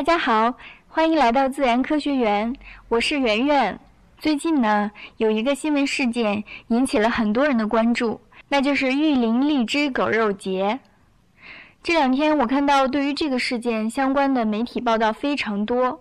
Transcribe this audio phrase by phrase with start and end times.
[0.00, 0.56] 大家好，
[0.88, 2.56] 欢迎来到自然科学园，
[2.88, 3.78] 我是圆圆。
[4.16, 10.80] 最近呢，有一个新闻事件引起了很多人的关注，那就是玉林荔枝狗肉节。
[11.82, 16.00] 这两天我看到对于这个事件相关的媒体报道非常多，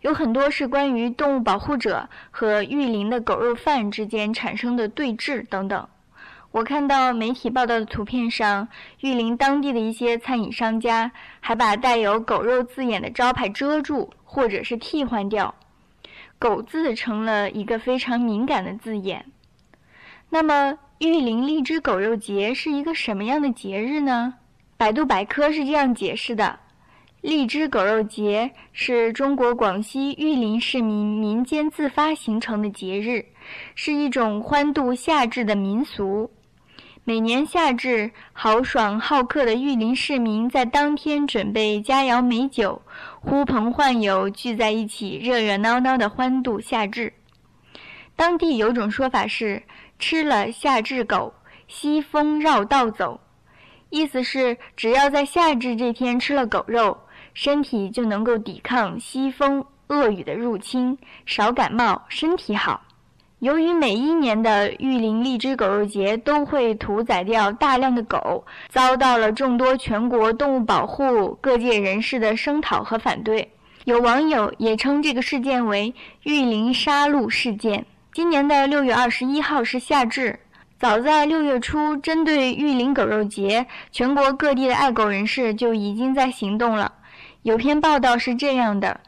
[0.00, 5.88] 有很多是关于动物保护者和玉林的狗肉贩之间产生的对峙等等。
[6.56, 8.66] 我看到媒体报道的图片上，
[9.00, 15.54] 玉林当地的一些餐饮商家还把带有“狗肉”字眼的招牌遮住，或者是替换掉
[16.40, 19.26] ，“狗”字成了一个非常敏感的字眼。
[20.30, 24.32] 那么，玉林荔枝狗肉节是一个什么样的节日呢？
[24.78, 26.58] 百度百科是这样解释的：
[27.20, 33.26] 荔枝狗肉节是中国广西玉林市民民间自发形成的节日，
[33.74, 36.30] 是一种欢度夏至的民俗。
[37.08, 42.82] 每年夏至，豪爽好客的玉林市民在当天准备佳肴美酒，
[43.20, 47.12] 呼朋唤友聚在一起，热热闹闹的欢度夏至。
[48.16, 49.62] 当地有种说法是
[50.00, 51.32] “吃了夏至狗，
[51.68, 53.20] 西风绕道走”，
[53.88, 56.98] 意思是只要在夏至这天吃了狗肉，
[57.34, 62.82] 身体就能够抵抗西风恶雨的入侵，少感冒，身体好。
[63.46, 73.48] 由于每一年的玉林荔枝狗肉节都会屠宰掉大量的狗，遭到了众多全国动物保护各界人士的声讨和反对。
[73.84, 75.94] 有网友也称这个事件为
[76.26, 77.86] “玉林杀戮事件”。
[78.12, 80.40] 今年的六月二十一号是夏至，
[80.80, 86.92] 早在六月初，针对玉林狗肉节，全国各地的爱狗人士就已经在行动了。
[87.42, 88.98] 有篇报道是这样的。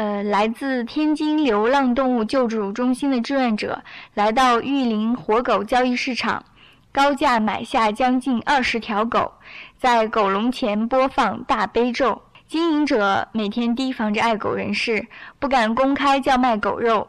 [0.00, 3.82] 呃，来自天津流浪动物救助中心的志愿者
[4.14, 6.42] 来到玉林活狗交易市场，
[6.90, 9.30] 高价买下将近二十条狗，
[9.78, 12.22] 在狗笼前播放大悲咒。
[12.48, 15.06] 经营者每天提防着爱狗人士，
[15.38, 17.06] 不敢公开叫卖狗肉，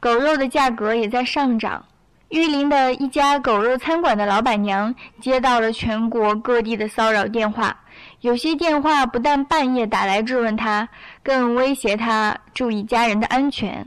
[0.00, 1.84] 狗肉的价格也在上涨。
[2.30, 7.76] 玉林的一家狗肉餐馆的老板娘接到了全国各地的骚扰电话。
[8.22, 10.88] 有些电话不但半夜打来质问他，
[11.22, 13.86] 更威胁他注意家人的安全。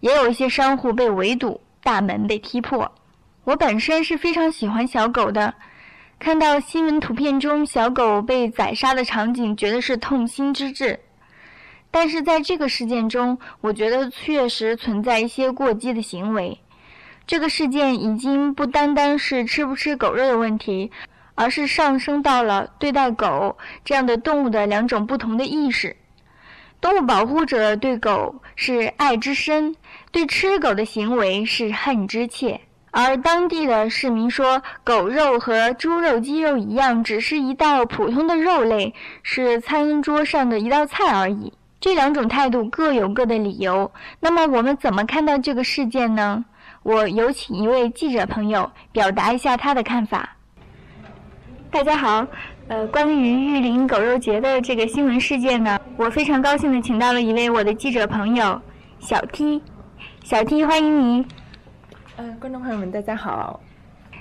[0.00, 2.90] 也有一些商户被围堵，大门被踢破。
[3.44, 5.54] 我本身是非常喜欢小狗的，
[6.18, 10.98] 看到新闻图片中小狗被宰杀的场景，觉得是痛心之至。
[11.90, 16.58] 但是在这个事件中，我觉得确实存在一些过激的行为。
[17.26, 20.90] 这个事件已经不单单是吃不吃狗肉的问题。
[21.34, 23.56] 而是上升到了对待狗
[23.86, 25.96] 这样的动物的两种不同的意识。
[26.82, 29.76] 动物保护者对狗是爱之深，
[30.10, 32.60] 对吃狗的行为是恨之切。
[32.90, 41.52] 而当地的市民说，狗肉和猪肉、鸡肉一样，只是一道普通的肉类，是餐桌上的一道菜而已。
[41.80, 43.88] 这两种态度各有各的理由。
[44.18, 46.44] 那么我们怎么看待这个事件呢？
[46.82, 50.36] 我有请一位记者朋友表达一下他的看法。
[51.70, 52.26] 大家好，
[52.72, 58.58] 呃，关于玉林狗肉节的这个新闻事件呢，我非常高兴的请到了一位我的记者朋友
[58.98, 59.60] 小 T，
[60.24, 61.26] 小 T 欢迎你。
[62.16, 63.60] 嗯，观众朋友们大家好。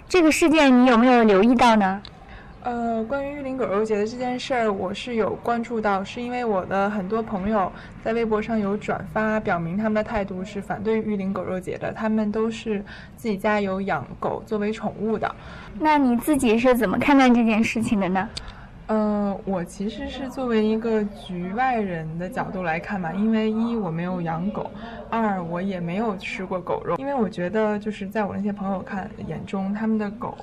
[0.09, 2.01] 这个事件你有没有留意到呢？
[2.63, 7.71] 呃，关于玉林狗肉节的这件事儿，我是有关注到，是因为我的很多朋友
[8.03, 11.91] 在微博上有转发，表明他们的态度是反对玉林狗肉节的。
[11.91, 12.85] 他们都是
[13.17, 15.35] 自己家有养狗作为宠物的。
[15.79, 18.29] 那你自己是怎么看待这件事情的呢？
[18.85, 24.69] 呃，我其实是作为一个局外人的角度来看嘛，因为一我没有养狗，
[25.09, 30.37] 二我也没有吃过狗肉，因为我觉得就是在我那些朋友看眼中，他们的狗。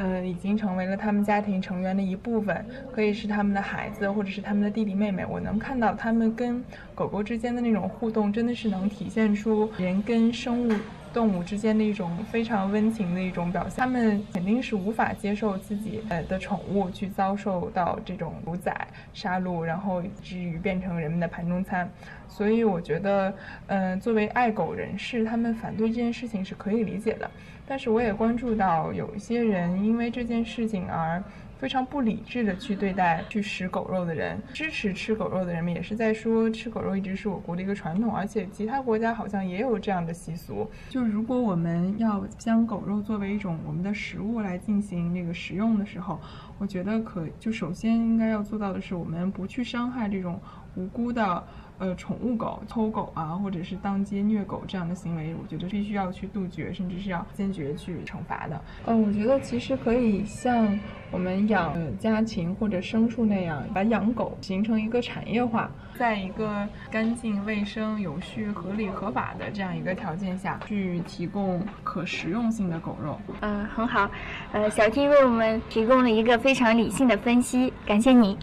[0.00, 5.26] 呃，已经成为了他们家庭成员的一部分，可以是他们的孩子，或者是他们的弟弟妹妹。
[5.28, 6.64] 我能看到他们跟
[6.94, 10.72] 狗狗之间的那种互动，真的是能体现出人跟生物。
[11.12, 21.90] 动物之间的一种非常温情的一种表现，他们肯定是无法接受自己呃的宠物去遭受到这种屠宰、杀戮，然后以至于变成人们的盘中餐。
[22.28, 23.34] 所以我觉得，
[23.66, 27.28] 嗯，作为爱狗人士，他们反对这件事情是可以理解的。
[27.70, 31.22] 但是我也关注到有一些人因为这件事情而。
[31.60, 40.66] 非常不理智的去对待去食狗肉的人，支持吃狗肉的人们也是在说吃狗肉一直是我国的一个传统，而且其他国家好像也有这样的习俗。
[40.88, 46.18] 就如果我们要将狗肉作为一种我们的食物来进行那个食用的时候，
[46.56, 50.40] 我觉得可就首先应该要做到的是，我们不去伤害这种
[50.76, 51.44] 无辜的。
[51.80, 58.62] 呃宠物狗偷狗啊，或者是当街虐狗这样的行为，我觉得必须要去杜绝，甚至是要坚决去惩罚的。
[58.86, 60.78] 嗯，我觉得其实可以像
[61.10, 73.18] 我们养家禽或者牲畜那样，把养狗形成一个产业化，在一个干净、卫生、有序、合理、合法的这样一个条件下去提供可食用性的狗肉。
[73.40, 74.10] 嗯，很好。
[74.52, 78.36] 呃，小 T 为我们提供了一个非常理性的分析，感谢你。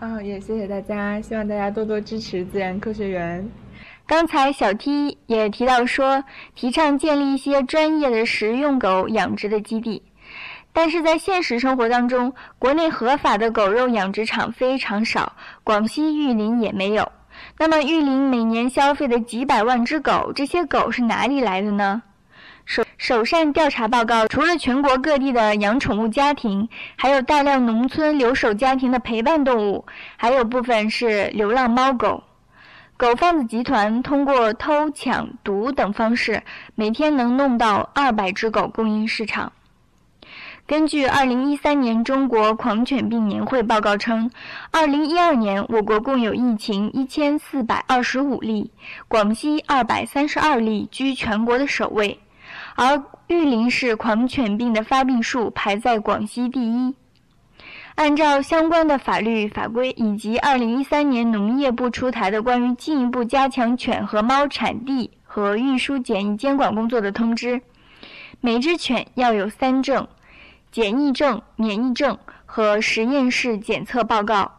[0.00, 3.46] 啊，也谢谢大家，希望大家多多支持自然科学园。
[4.06, 6.24] 刚才小 T 也提到说，
[6.54, 10.02] 提倡建立一些专业的食用狗养殖的基地，
[10.72, 17.12] 但是在现实生活当中，国内合法的狗肉养殖场非常少，广西玉林也没有。
[17.58, 22.02] 那么玉林每年消费的几百万只狗，这些狗是哪里来的呢？
[23.00, 29.86] 首善调查报告，除了全国各地的养宠物家庭，还有大量农村留守家庭的陪伴动物，
[30.18, 32.22] 还有部分是流浪猫狗。
[32.98, 36.42] 狗贩子集团通过偷抢、毒等方式，
[36.74, 39.50] 每天能弄到二百只狗供应市场。
[40.66, 44.30] 根据二零一三年中国狂犬病年会报告称，
[44.70, 48.70] 二零一二年我国共有疫情一千四百二十五例，
[49.08, 52.20] 广西二百三十二例居全国的首位。
[52.82, 56.94] 而玉林市狂犬病的发病数排在广西第一。
[57.94, 67.60] 按照相关的法律法规以及2013年农业部出台的关于进一步加强犬和猫产地和运输检疫监管工作的通知，
[68.40, 70.08] 每只犬要有三证：
[70.72, 72.16] 检疫证、免疫证
[72.46, 74.52] 和实验室检测报告。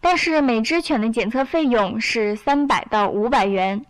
[0.00, 3.84] 但是每只犬的检测费用是三百到五百元。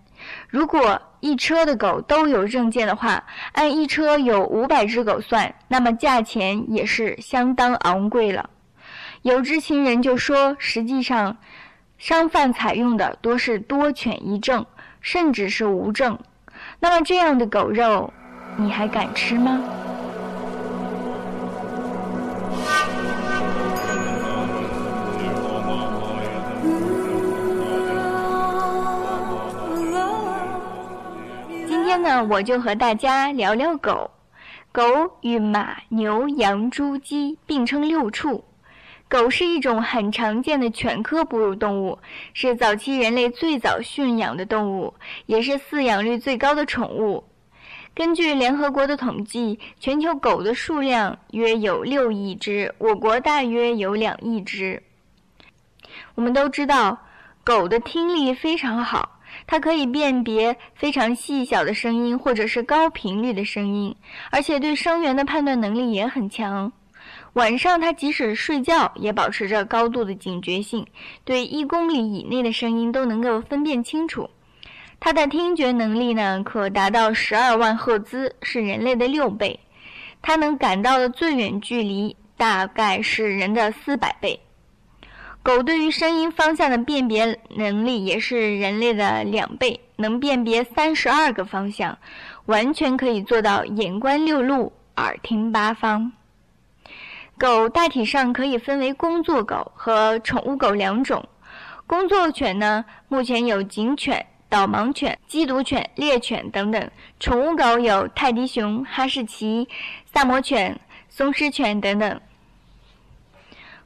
[0.48, 8.50] 如果一车的狗都有证件的话，按一车有五百只狗算，那么价钱也是相当昂贵了。
[9.22, 11.38] 有知情人就说，实际上，
[11.96, 14.66] 商贩采用的多是多犬一证，
[15.00, 16.18] 甚至是无证。
[16.78, 18.12] 那么这样的狗肉，
[18.58, 19.62] 你还敢吃吗？
[32.04, 34.10] 那我就和大家聊聊狗。
[34.70, 34.82] 狗
[35.22, 38.44] 与马、牛、羊、猪、鸡并称六畜。
[39.08, 41.98] 狗是一种很常见的犬科哺乳动物，
[42.34, 44.92] 是早期人类最早驯养的动物，
[45.24, 47.24] 也是饲养率最高的宠物。
[47.94, 54.82] 根据联合国的统计，全球狗的数量约有六亿只，我国大约有两亿只。
[56.16, 56.98] 我们都知道，
[57.42, 59.12] 狗的听力非常好。
[59.46, 63.94] 它可以辨别非常细小的声音，或者是高频率的声音，
[64.30, 66.72] 而且对声源的判断能力也很强。
[67.34, 70.86] 晚上，它即使睡觉也保持着高度的警觉性，
[71.24, 74.30] 对一公里以内的声音都能够分辨清楚。
[75.00, 79.60] 它的听觉能力呢，可达到十二万赫兹，是人类的六倍。
[80.22, 84.40] 它能感到的最远距离大概是人的四百倍。
[85.44, 91.98] 狗对于声音方向的辨别能力也是人类的两倍，能辨别三十二个方向，
[92.46, 96.10] 完全可以做到眼观六路，耳听八方。
[97.36, 101.22] 狗大体上可以分为工作狗和宠物狗两种。
[101.86, 106.88] 工作犬呢，目前有警犬、导盲犬、缉毒犬、猎犬等等；
[107.20, 109.68] 宠物狗有泰迪熊、哈士奇、
[110.06, 112.18] 萨摩犬、松狮犬等等。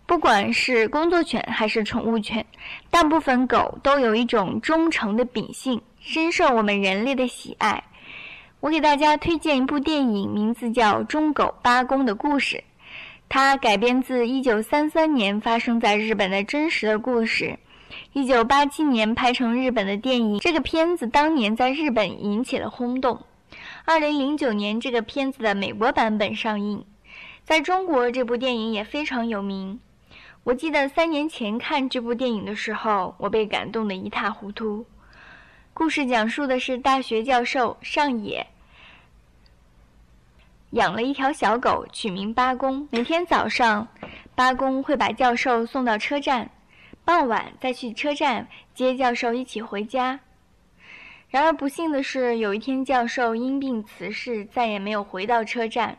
[0.09, 2.47] 不管是工作犬还是宠物犬，
[2.91, 7.85] 大部分狗都有一种忠诚的秉性，深受我们人类的喜爱。
[8.61, 12.57] 我给大家推荐一部电影，名字叫《忠狗八公的故事》，
[13.29, 17.59] 它改编自1933年发生在日本的真实的故事。
[18.15, 23.21] 1987年拍成日本的电影，这个片子当年在日本引起了轰动。
[23.85, 26.87] 2009年，这个片子的美国版本上映，
[27.45, 29.79] 在中国这部电影也非常有名。
[30.45, 34.87] 我记得三年前看这部电影的时候，我被感动得一塌糊涂。
[35.75, 38.47] 故事讲述的是大学教授上野
[40.71, 42.89] 养了一条小狗，取名八公。
[42.91, 43.87] 每天早上，
[44.35, 46.51] 八公会把教授送到车站，
[47.05, 50.21] 傍晚再去车站接教授一起回家。
[51.29, 55.99] 然而不幸的是，有一天教授因病辞世，再也没有回到车站。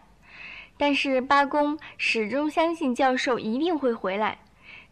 [0.81, 4.39] 但是八公始终相信教授一定会回来，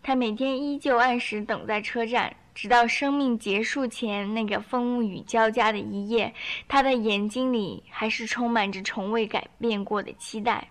[0.03, 6.33] 他每天依旧按时等在车站，直到生命结束前那个风雨交加的一夜，
[6.67, 10.67] 他的眼睛里还是充满着从未改变过的期待。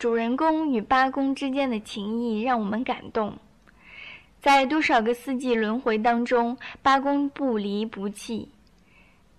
[0.00, 3.38] 主人公与八公之间的情谊让我们感动。
[4.40, 8.48] 在多少个四季轮回当中，八公不离不弃。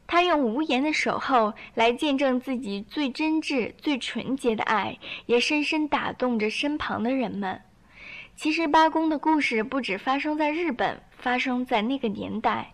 [0.07, 7.61] 他用无言的守候来见证自己最真挚、最纯洁的爱，也深深打动着身旁的人们。
[8.35, 12.73] 其实，八公的故事不止发生在日本，发生在那个年代。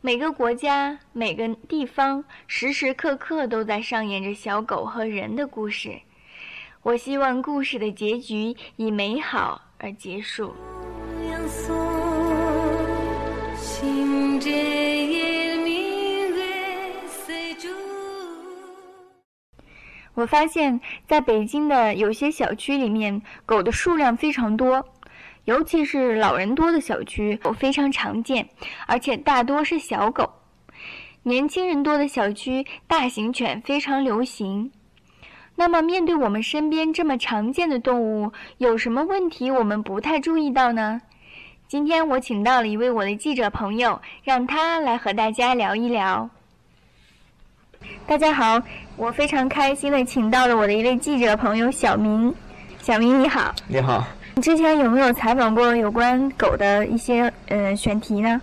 [0.00, 6.00] 每个国家、每个地方，时时刻刻都在上演着小狗和人的故事。
[6.82, 10.54] 我希望故事的结局以美好而结束。
[20.14, 24.86] 我发现，在北京的有些小区里面，狗的数量非常多。
[25.44, 28.48] 尤其是老人多的小区，狗非常常见，
[28.86, 30.30] 而且大多是小狗。
[31.22, 34.70] 年轻人多的小区，大型犬非常流行。
[35.56, 41.00] 那么，面对我们身边这么常见的动物，有什么问题我们不太注意到呢？
[41.68, 46.28] 今天我请到了一位我的记者朋友，让他来和大家聊一聊。
[48.06, 48.62] 大家好，
[49.02, 52.32] 我非常开心的请到了我的一位记者朋友小明。
[52.80, 53.52] 小明你好。
[53.66, 54.06] 你好。
[54.36, 58.40] 你之前有没有采访过有关狗的一些呃选题呢？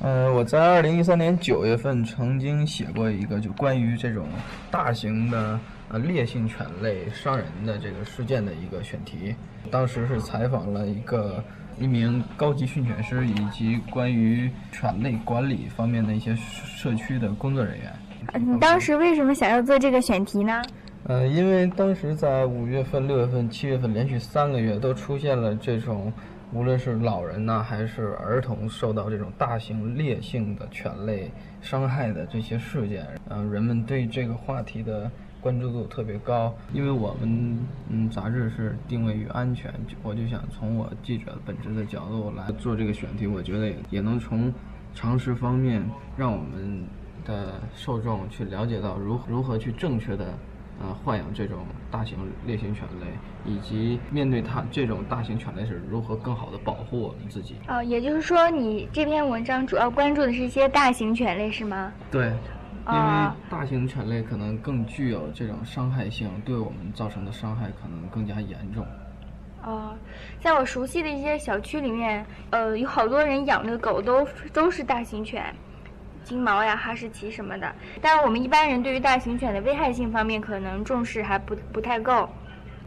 [0.00, 4.26] 呃，我在二零一三年九月份曾经写过一个就关于这种
[4.68, 5.56] 大型的
[5.90, 9.32] 呃烈性犬类伤人的这个事件的一个选题。
[9.70, 11.40] 当时是采访了一个
[11.78, 17.92] 一名高级训犬师以及关于犬类管理方面的一些社区的工作人员。
[18.38, 20.62] 你当时为什么想要做这个选题呢？
[21.04, 26.12] 呃，因为当时在五月份、六月份、七月份连续三个月都出现了这种，
[26.52, 31.30] 无论是老人呐还是儿童受到这种大型烈性的犬类
[31.62, 35.10] 伤害的这些事件，嗯，人们对这个话题的
[35.40, 36.54] 关注度特别高。
[36.74, 37.58] 因为我们
[37.88, 39.72] 嗯杂志是定位于安全，
[40.02, 44.52] 我就想从我记者本职的角度来做这个选题，我觉得也也能从
[44.94, 45.82] 常识方面
[46.16, 46.84] 让我们
[47.24, 50.26] 的受众去了解到如如何去正确的。
[50.82, 51.58] 呃，豢养这种
[51.90, 53.06] 大型烈性犬类，
[53.44, 57.56] 以及面对它这种大型犬类是如何更好的保护我们自己。
[57.68, 61.92] 哦，也就是说，你这篇文章主要关注的是一些大型犬类，是吗？
[62.10, 62.28] 对，
[62.88, 68.82] 因为大型犬类可能更具有这种伤害性，对我们造成的伤害可能更加严重。
[69.62, 69.92] 哦，
[70.40, 75.54] 在我熟悉的一些小区里面，呃，有好多人养的狗都都是大型犬。
[76.24, 82.28] 金毛呀、哈士奇什么的，但是我们一般人对于大型犬的危害性方面可能重视还不不太够。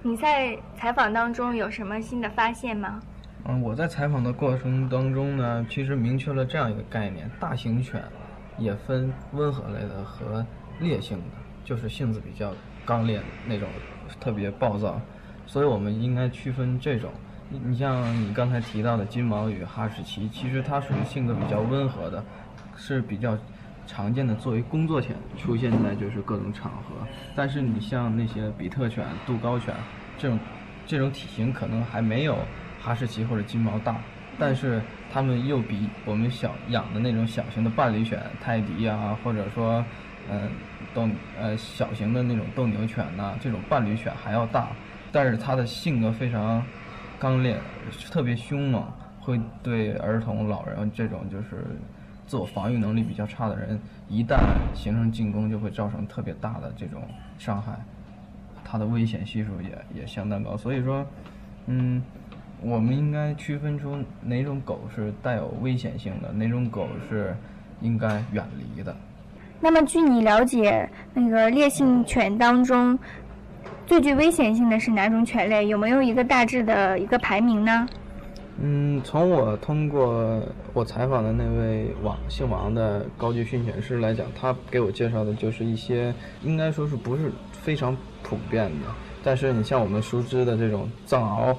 [0.02, 3.02] 你在采访当中有什么新的发现吗？
[3.46, 8.02] 嗯，我在采访的过程当中呢，其实明确了这样一个概念：大型犬
[8.58, 10.46] 也分温和类的和
[10.80, 11.24] 烈性的，
[11.66, 12.54] 就是性子比较
[12.86, 13.68] 刚烈的那种，
[14.20, 15.00] 特别暴躁。
[15.46, 17.12] 所以我们应该区分这种。
[17.50, 22.24] 你你像你刚才提到的金毛与哈士奇，其实它属于性格比较温和的。
[22.76, 23.38] 是比较
[23.86, 27.06] 常见的，作为工作犬出现在就是各种场合。
[27.36, 29.74] 但是你像那些比特犬、杜高犬
[30.18, 30.40] 这种，
[30.86, 32.38] 这种体型可能还没有
[32.82, 33.98] 哈士奇或者金毛大，
[34.40, 39.84] 但是它们又比我们小养的那种小型的伴侣犬泰迪啊，或者说
[40.32, 40.50] 嗯
[40.94, 44.70] 斗呃小型的那种斗牛犬呐，这种伴侣犬还要大。
[45.12, 46.64] 但是它的性格非常
[47.20, 47.60] 刚烈，
[48.10, 48.84] 特别凶猛，
[49.20, 51.66] 会对儿童、老人这种就是。
[52.26, 54.38] 自我防御能力比较差的人，一旦
[54.74, 57.02] 形成进攻，就会造成特别大的这种
[57.38, 57.74] 伤害，
[58.64, 60.56] 它的危险系数也也相当高。
[60.58, 61.06] 所以说，
[61.68, 62.02] 嗯，
[62.62, 67.36] 我们应该区分出哪种狗是带有危险性的，哪种狗是
[67.82, 68.96] 应该远离的。
[69.60, 72.98] 那么，据你了解，那个烈性犬当中
[73.86, 75.68] 最具危险性的是哪种犬类？
[75.68, 77.88] 有没有一个大致的一个排名呢？
[78.62, 80.40] 嗯，从我通过
[80.74, 88.88] 我采访的那位王姓王的高级训犬师来讲，他给我介绍的就是一些应该说是不是非常普遍的。
[89.24, 91.58] 但是你像我们熟知的这种藏獒、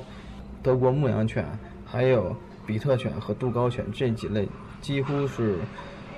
[0.63, 1.45] 德国牧羊犬，
[1.85, 2.35] 还有
[2.65, 4.49] 比特犬和杜高犬这几类，
[4.81, 5.59] 几乎是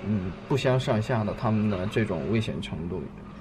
[0.06, 1.33] 嗯不相上下的。
[1.40, 3.00] 他们的这种危险程度，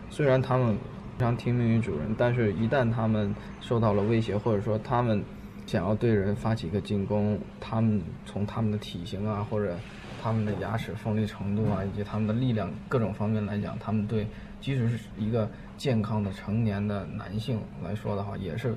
[0.09, 0.73] 虽然他们
[1.17, 5.21] 非常听命于主人，但是一旦他们受到了威胁，或者说他们。
[5.65, 9.75] 想要对人发起一个进攻，他们从他们的体型啊，或者
[10.22, 14.27] 他们的牙齿锋利程度啊，以及他们的力量各种方面来讲，他们对
[14.62, 18.75] 即使是一个健康的成年的男性来说的话，也是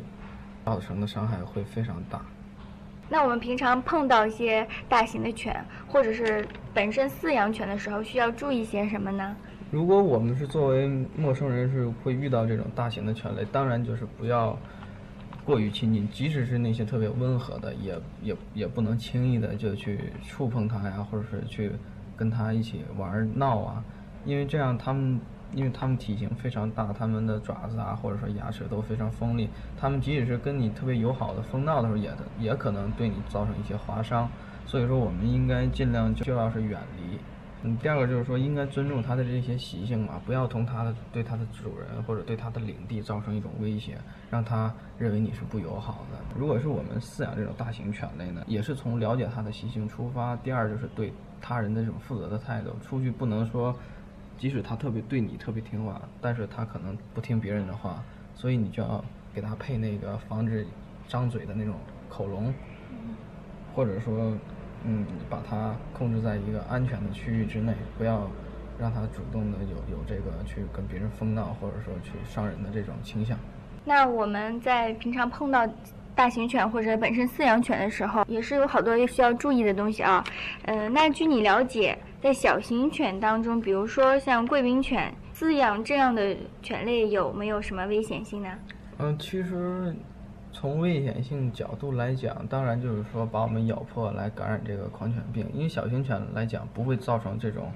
[0.64, 2.22] 造成的伤害会非常大。
[3.10, 9.36] 那我们平常碰到一些大型的犬，或者是本身饲养犬的时候，需要注意些什么呢？
[9.70, 14.58] 如果我们是作为陌生人，是会遇到这种大型的犬类，当然就是不要。
[15.48, 21.72] 过于亲近，即使是那些特别温和的，也也也不能轻易的就去触碰它呀，或者是去
[22.14, 23.82] 跟它一起玩闹啊，
[24.26, 25.18] 因为这样它们，
[25.54, 29.48] 因为它们体型非常大，它们的爪子啊，或者说牙齿都非常锋利，
[29.80, 34.28] 它们即使是跟你特别友好的疯闹的时候，也也可能对你造成一些划伤，
[34.66, 37.18] 所以说我们应该尽量就要是远离。
[37.64, 43.98] 嗯，第二个就是说，应该尊重它的这些习性嘛，不要同它的对它的主人或者对它的领地造成一种威胁，
[44.30, 46.18] 让它认为你是不友好的。
[46.38, 50.36] 如果是我们饲养这种大型犬类呢，也是从了解它的习性出发。
[50.36, 53.74] 第二就是对他人的这种负责的态度，出去不能说，
[54.38, 58.00] 即使它特别对你特别听话，但是它可能不听别人的话，
[58.36, 60.64] 所以你就要给它配那个防止
[61.08, 61.74] 张嘴的那种
[62.08, 62.54] 口笼，
[63.74, 64.32] 或者说。
[64.84, 68.30] 嗯，把它控制在一个安全的区域之内，不要
[68.78, 73.36] 让它主动的有有这个去跟别人疯闹，或者说去伤人的这种倾向。
[73.84, 75.66] 那我们在平常碰到
[76.14, 80.22] 大型犬或者本身饲养犬的时候，也是有好多需要注意的东西啊。
[80.62, 88.48] 呃，那据你了解，在小型犬当中，比如说像贵宾犬，饲养这样的犬类有没有什么危险性呢？
[88.98, 89.94] 嗯，其实。
[90.52, 95.46] 从危险性角度来讲，当然就是说把我们咬破来感染这个狂犬病。
[95.52, 97.70] 因为小型犬来讲不会造成这种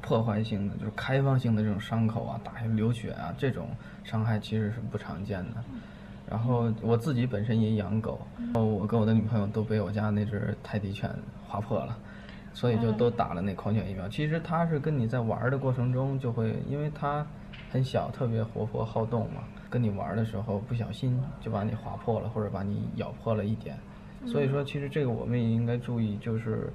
[0.00, 3.68] 破坏性的，就是开放性的这种伤口啊、打流血啊这种
[4.02, 5.62] 伤害其实是不常见的。
[6.28, 8.18] 然后我自己本身也养狗，
[8.54, 11.08] 我跟我的女朋友都被我家那只泰迪犬
[11.46, 11.96] 划破了，
[12.54, 14.08] 所以就都打了那狂犬疫苗。
[14.08, 17.24] 其实它是跟你在玩的过程中就会，因为它
[17.70, 19.42] 很小，特别活泼好动嘛。
[19.74, 23.76] 跟你玩的时候不小心就把你划破了，或者把你咬破了一点，
[24.24, 26.72] 所以说其实这个我们也应该注意，就是，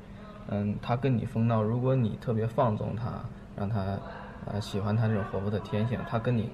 [0.50, 3.24] 嗯，它跟你疯闹，如果你特别放纵它，
[3.56, 3.98] 让它，
[4.46, 6.50] 呃，喜欢它这种活泼的天性，它跟你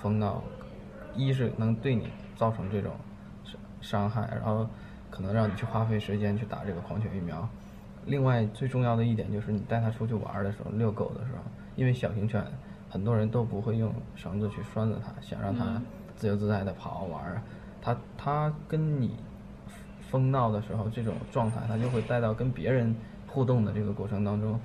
[0.00, 0.42] 疯闹，
[1.14, 2.92] 一是能对你造成这种
[3.44, 4.66] 伤伤害，然后
[5.10, 7.46] 可能让你去花费时间去打这个狂犬疫苗。
[8.06, 11.42] 另外最重要的一点就是你带它出去玩的时候，遛狗的时候，
[11.76, 12.42] 因为小型犬。
[12.90, 15.80] 很多人都不会用绳子去拴着它，想让它
[16.16, 17.40] 自由自在的跑玩儿。
[17.80, 19.12] 它它跟你
[20.10, 22.94] 疯闹的时候，这种状态，它就会带到跟别人
[23.28, 24.58] 互动的这个过程当中，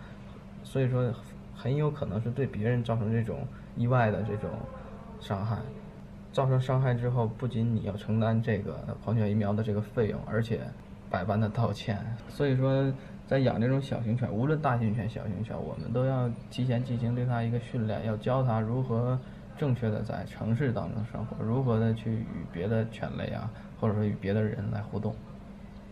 [0.64, 1.14] 所以说
[1.56, 4.50] 很有可能是对别人造成这种意外的这种
[5.20, 5.60] 伤害。
[6.34, 10.62] 造成伤害之后，不仅你要承担这个狂犬疫苗的这个费用，而且
[11.10, 12.04] 百般的道歉。
[12.28, 12.92] 所以说。
[13.28, 19.18] 在养这种小型犬，无论大型犬、小型犬，我们都要提前进行对它一个训练，要教它如何
[19.58, 25.16] 正确的在城市当中生活，如何的去与别的犬类啊，或者说与别的人来互动。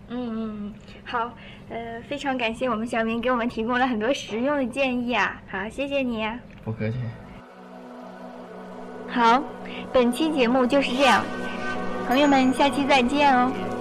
[0.09, 0.73] 嗯嗯，
[1.05, 1.33] 好，
[1.69, 6.27] 呃，非常感谢我们小明给我们提供了很多实用的建议啊，好，谢谢你。
[6.63, 6.97] 不客气。
[9.07, 9.41] 好，
[9.93, 11.23] 本期节目就是这样，
[12.05, 13.72] 朋友们，下期再见哦。